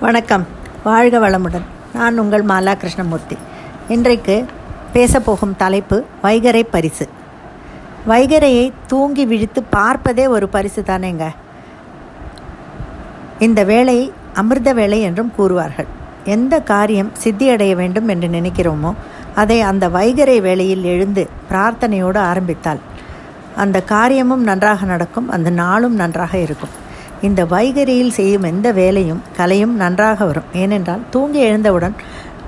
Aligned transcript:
வணக்கம். 0.00 0.46
வாழ்க 0.84 1.18
வளமுடன். 1.18 1.62
நான் 1.94 2.18
உங்கள் 2.18 2.44
மாலா 2.44 2.76
கிருஷ்ணமூர்த்தி. 2.76 3.36
இன்றைக்கு 3.88 4.46
பேசப்போகும் 4.94 5.56
தலைப்பு 5.56 6.04
வைகரை 6.22 6.62
பரிசு. 6.62 7.08
வைகரையை 8.08 8.72
தூங்கி 8.86 9.26
விழித்து 9.26 9.62
பார்ப்பதே 9.62 10.26
ஒரு 10.26 10.48
பரிசு 10.48 10.82
தானேங்க? 10.82 11.26
இந்த 13.38 13.64
வேலை 13.64 14.12
அமிர்த 14.34 14.72
வேலை 14.72 15.00
என்றும் 15.00 15.32
கூறுவார்கள். 15.38 15.86
எந்த 16.24 16.60
காரியம் 16.60 17.12
சித்தியடைய 17.24 17.74
வேண்டும் 17.74 18.08
என்று 18.08 18.28
நினைக்கிறோமோ 18.28 18.94
அதை 19.34 19.60
அந்த 19.60 19.88
வைகரை 19.88 20.40
வேளையில் 20.40 20.84
எழுந்து 20.84 21.28
பிரார்த்தனையோடு 21.50 22.18
ஆரம்பித்தால் 22.18 22.78
அந்த 23.56 23.82
காரியமும் 23.82 24.42
நன்றாக 24.42 24.86
நடக்கும் 24.86 25.30
அந்த 25.30 25.50
நாளும் 25.50 25.94
நன்றாக 25.94 26.38
இருக்கும். 26.38 26.84
இந்த 27.22 27.44
வைகரியில் 27.44 28.16
செய்யும் 28.18 28.42
எந்த 28.42 28.72
வேலையும் 28.72 29.22
கலையும் 29.36 29.76
நன்றாக 29.76 30.24
வரும். 30.24 30.48
ஏனென்றால் 30.52 31.00
தூங்கி 31.10 31.38
எழுந்தவுடன் 31.38 31.94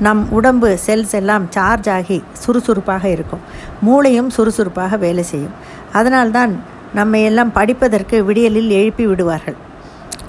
நம் 0.00 0.32
உடம்பு 0.32 0.78
செல்ஸ் 0.86 1.12
எல்லாம் 1.12 1.46
சார்ஜ் 1.50 1.88
ஆகி 1.88 2.22
சுறுசுறுப்பாக 2.32 3.08
இருக்கும். 3.08 3.44
மூளையும் 3.80 4.30
சுறுசுறுப்பாக 4.30 4.96
வேலை 4.96 5.22
செய்யும். 5.22 5.54
அதனால்தான் 5.92 6.60
நம்மை 6.94 7.22
எல்லாம் 7.22 7.52
படிப்பதற்கு 7.52 8.22
விடியலில் 8.22 8.68
எழுப்பி 8.68 9.06
விடுவார்கள். 9.06 9.56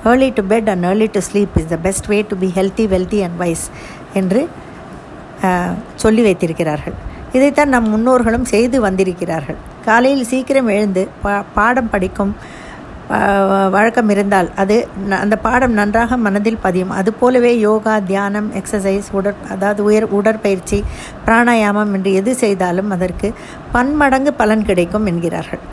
Early 0.03 0.29
to 0.35 0.43
bed 0.49 0.69
and 0.69 0.85
early 0.85 1.09
to 1.11 1.19
sleep 1.19 1.55
is 1.55 1.67
the 1.67 1.77
best 1.77 2.05
way 2.05 2.25
to 2.27 2.37
be 2.37 2.51
healthy 2.55 2.85
wealthy 2.93 3.23
and 3.23 3.37
wise 3.37 3.69
என்று 4.13 4.47
சொல்லி 5.95 6.21
வைத்திருக்கிறார்கள். 6.21 6.93
இதைத்தான் 7.33 7.69
நம் 7.69 7.89
முன்னோர்களும் 7.89 8.45
செய்து 8.45 8.81
வந்திருக்கிறார்கள். 8.81 9.55
காலையில் 9.85 10.23
சீக்கிரம் 10.23 10.67
எழுந்து 10.67 11.07
பா 11.21 11.43
பாடம் 11.53 11.89
படிக்கும் 11.89 12.35
வழக்கம் 13.75 14.09
இருந்தால் 14.13 14.49
அது 14.61 14.75
அந்த 15.23 15.35
பாடம் 15.45 15.75
நன்றாக 15.79 16.17
மனதில் 16.23 16.63
பதியும். 16.63 16.91
அதுபோலவே 16.99 17.51
யோகா 17.67 17.93
தியானம் 18.09 18.49
எக்ஸசைஸ் 18.59 19.07
உடற் 19.17 19.43
அதாவது 19.53 19.81
உயர் 19.89 20.07
உடற்பயிற்சி 20.17 20.79
பிராணாயாமம் 21.27 21.93
என்று 21.97 22.11
எது 22.21 22.31
செய்தாலும் 22.43 22.89
அதற்கு 22.95 23.29
பன்மடங்கு 23.75 24.33
பலன் 24.41 24.67
கிடைக்கும் 24.69 25.07
என்கிறார்கள். 25.11 25.63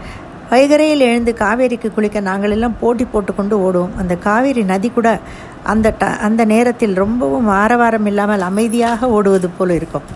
வைகரையில் 0.53 1.05
எழுந்து 1.09 1.33
காவேரிக்கு 1.43 1.89
குளிக்க 1.97 2.19
நாங்கள் 2.31 2.55
எல்லாம் 2.57 2.79
போட்டி 2.81 3.05
போட்டுக்கொண்டு 3.13 3.55
ஓடுவோம். 3.67 3.95
அந்த 4.01 4.15
காவேரி 4.27 4.63
நதி 4.73 4.89
கூட 4.97 5.09
அந்த 5.73 5.95
ட 6.01 6.07
அந்த 6.27 6.43
நேரத்தில் 6.55 6.95
ரொம்பவும் 7.03 7.49
ஆரவாரம் 7.61 8.09
இல்லாமல் 8.11 8.49
அமைதியாக 8.51 9.09
ஓடுவது 9.19 9.49
போல் 9.59 9.77
இருக்கும். 9.79 10.09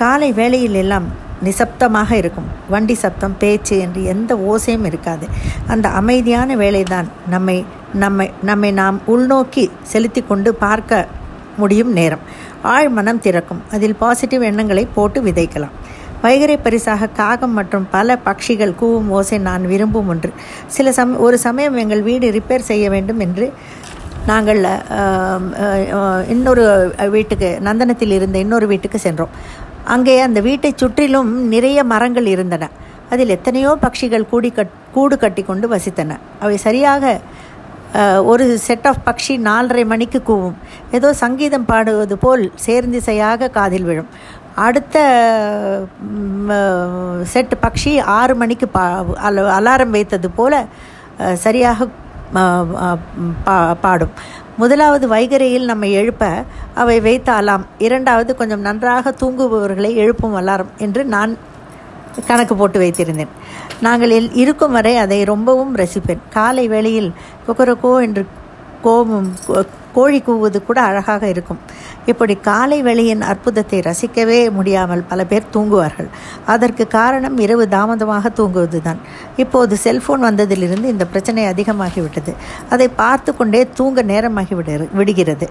காலை 0.00 0.30
வேளையில் 0.40 0.80
எல்லாம் 0.82 1.06
நிசப்தமாக 1.46 2.10
இருக்கும். 2.20 2.48
வண்டி 2.72 2.94
சப்தம் 3.04 3.36
பேச்சு 3.42 3.76
என்று 3.84 4.00
எந்த 4.12 4.34
ஓசையும் 4.50 4.86
இருக்காது. 4.90 5.26
அந்த 5.74 5.86
அமைதியான 6.00 6.56
வேலைதான் 6.62 7.08
நம்மை 7.34 7.56
நம்மை 8.02 8.26
நம்மை 8.50 8.70
நாம் 8.80 8.98
உள்நோக்கி 9.14 9.64
செலுத்தி 9.92 10.20
கொண்டு 10.30 10.50
பார்க்க 10.64 11.06
முடியும் 11.60 11.92
நேரம். 11.98 12.22
ஆழ் 12.74 12.90
மனம் 12.98 13.22
திறக்கும். 13.24 13.62
அதில் 13.76 13.98
பாசிட்டிவ் 14.02 14.48
எண்ணங்களை 14.50 14.84
போட்டு 14.96 15.20
விதைக்கலாம். 15.26 15.74
வைகரை 16.24 16.56
பரிசாக 16.64 17.08
காகம் 17.20 17.56
மற்றும் 17.58 17.86
பல 17.94 18.16
பட்சிகள் 18.26 18.74
கூவும் 18.80 19.08
ஓசை 19.16 19.38
நான் 19.46 19.64
விரும்பும் 19.72 20.10
ஒன்று. 20.12 20.30
சில 20.76 20.92
சம் 20.98 21.14
ஒரு 21.26 21.36
சமயம் 21.46 21.78
எங்கள் 21.82 22.02
வீடு 22.08 22.26
ரிப்பேர் 22.36 22.68
செய்ய 22.70 22.84
வேண்டும் 22.94 23.22
என்று 23.26 23.46
நாங்கள் 24.30 24.60
இன்னொரு 26.32 26.64
வீட்டுக்கு 27.14 27.48
நந்தனத்தில் 27.68 28.14
இருந்த 28.18 28.36
இன்னொரு 28.44 28.66
வீட்டுக்கு 28.72 28.98
சென்றோம். 29.06 29.32
அங்கே 29.94 30.14
அந்த 30.26 30.40
வீட்டை 30.48 30.72
சுற்றிலும் 30.76 31.30
நிறைய 31.54 31.78
மரங்கள் 31.92 32.28
இருந்தன. 32.34 32.68
அதில் 33.12 33.34
எத்தனையோ 33.36 33.70
பட்சிகள் 33.84 34.30
கூடி 34.32 34.50
கட் 34.58 34.76
கூடு 34.96 35.16
கட்டி 35.22 35.42
கொண்டு 35.42 35.66
வசித்தன. 35.72 36.18
அவை 36.42 36.56
சரியாக 36.66 37.14
ஒரு 38.32 38.44
செட் 38.66 38.86
ஆஃப் 38.90 39.02
பக்ஷி 39.06 39.34
நாலரை 39.48 39.84
மணிக்கு 39.92 40.18
கூவும். 40.28 40.54
ஏதோ 40.96 41.08
சங்கீதம் 41.22 41.66
பாடுவது 41.72 42.16
போல் 42.24 42.44
சேர்ந்திசையாக 42.66 43.50
காதில் 43.56 43.88
விழும். 43.88 44.08
அடுத்த 44.66 44.96
செட் 47.34 47.54
பக்ஷி 47.64 47.92
ஆறு 48.18 48.34
மணிக்கு 48.42 48.68
பா 48.76 48.84
அலாரம் 49.58 49.94
வைத்தது 49.96 50.30
போல 50.38 50.64
சரியாக 51.44 51.88
பாடும். 53.84 54.14
முதலாவது 54.56 55.08
வைகரையில் 55.08 55.64
நம்மை 55.64 55.92
எழுப்ப 55.92 56.42
அவை 56.74 57.00
வைத்த 57.00 57.32
அலாம் 57.32 57.66
இரண்டாவது 57.78 58.34
கொஞ்சம் 58.34 58.60
நன்றாக 58.60 59.10
தூங்குபவர்களை 59.10 59.94
எழுப்பும் 59.94 60.36
அலாரம் 60.36 60.70
என்று 60.78 61.04
நான் 61.04 61.36
கணக்கு 62.26 62.54
போட்டு 62.54 62.80
வைத்திருந்தேன். 62.80 63.28
நாங்கள் 63.80 64.32
இருக்கும் 64.32 64.72
வரை 64.72 64.96
அதை 64.96 65.24
ரொம்பவும் 65.24 65.76
ரசிப்பேன். 65.76 66.18
காலை 66.30 66.68
வேளையில் 66.68 67.12
கொக்கரக்கோ 67.48 68.02
என்று 68.02 68.26
கோபம் 68.82 69.32
கோழி 69.96 70.20
கூவுவது 70.26 70.58
கூட 70.68 70.78
அழகாக 70.88 71.28
இருக்கும். 71.34 71.60
இப்படி 72.10 72.34
காலை 72.48 72.78
வேளையின் 72.82 73.22
அற்புதத்தை 73.30 73.78
ரசிக்கவே 73.88 74.38
முடியாமல் 74.58 75.04
பல 75.10 75.24
பேர் 75.30 75.52
தூங்குவார்கள். 75.54 76.08
அதற்கு 76.54 76.86
காரணம் 76.98 77.38
இரவு 77.38 77.66
தாமதமாக 77.76 78.30
தூங்குவது 78.40 78.80
தான் 78.82 79.00
இப்போது 79.44 79.76
செல்ஃபோன் 79.84 80.26
வந்ததிலிருந்து 80.28 80.92
இந்த 80.94 81.06
பிரச்சனை 81.12 81.44
அதிகமாகிவிட்டது. 81.52 82.34
அதை 82.74 82.88
பார்த்து 83.02 83.30
கொண்டே 83.36 83.62
தூங்க 83.80 84.02
நேரமாகி 84.12 84.54
விடு 84.60 84.88
விடுகிறது. 85.00 85.48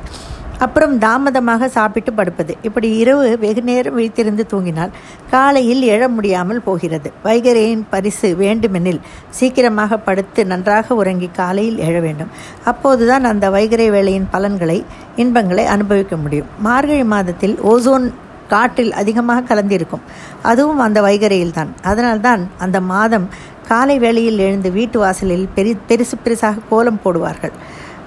அப்புறம் 0.63 0.93
தாமதமாக 1.03 1.67
சாப்பிட்டு 1.75 2.11
படுப்பது. 2.19 2.53
இப்படி 2.67 2.87
இரவு 3.01 3.25
வெகு 3.43 3.61
நேரம் 3.69 3.95
விழித்திருந்து 3.97 4.43
தூங்கினால் 4.51 4.91
காலையில் 5.33 5.83
எழ 5.93 6.01
முடியாமல் 6.15 6.63
போகிறது. 6.67 7.09
வைகரையின் 7.27 7.83
பரிசு 7.93 8.29
வேண்டுமெனில் 8.41 9.01
சீக்கிரமாக 9.37 9.99
படுத்து 10.07 10.43
நன்றாக 10.51 10.95
உறங்கி 11.01 11.29
காலையில் 11.39 11.79
எழ 11.87 11.95
வேண்டும். 12.07 12.31
அப்போதுதான் 12.71 13.25
அந்த 13.31 13.45
வைகரை 13.57 13.87
வேலையின் 13.97 14.27
பலன்களை 14.35 14.77
இன்பங்களை 15.23 15.65
அனுபவிக்க 15.75 16.15
முடியும். 16.25 16.51
மார்கழி 16.67 17.07
மாதத்தில் 17.15 17.55
ஓசோன் 17.73 18.07
காற்றில் 18.53 18.93
அதிகமாக 19.01 19.45
கலந்திருக்கும். 19.49 20.05
அதுவும் 20.51 20.81
அந்த 20.85 20.99
வைகரையில் 21.01 21.57
தான் 21.59 21.71
அதனால்தான் 21.91 22.41
அந்த 22.65 22.77
மாதம் 22.93 23.27
காலை 23.69 23.95
வேளையில் 23.99 24.41
எழுந்து 24.45 24.69
வீட்டு 24.77 24.97
வாசலில் 24.99 25.45
பெரி 25.55 25.73
பெருசு 25.89 26.15
பெருசாக 26.25 26.63
கோலம் 26.69 27.03
போடுவார்கள். 27.03 27.53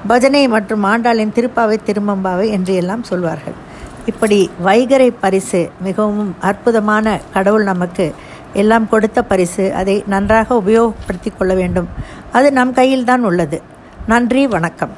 பஜனை 0.07 0.49
மற்றும் 0.49 0.85
ஆண்டாளின் 0.85 1.35
திருப்பாவை 1.35 1.77
திருமம்பாவை 1.87 2.51
என்று 2.51 2.75
எல்லாம் 2.75 3.03
சொல்வார்கள். 3.03 3.53
இப்படி 4.07 4.51
வைகரை 4.65 5.15
பரிசு 5.21 5.71
மிகவும் 5.81 6.37
அற்புதமான 6.41 7.21
கடவுள் 7.33 7.63
நமக்கு 7.63 8.15
எல்லாம் 8.53 8.89
கொடுத்த 8.89 9.23
பரிசு. 9.23 9.75
அதை 9.75 10.05
நன்றாக 10.07 10.55
உபயோகப்படுத்தி 10.55 11.31
கொள்ள 11.39 11.55
வேண்டும். 11.55 11.89
அது 12.33 12.53
நம் 12.53 12.73
கையில்தான் 12.73 13.25
உள்ளது. 13.25 13.63
நன்றி 14.07 14.47
வணக்கம். 14.47 14.91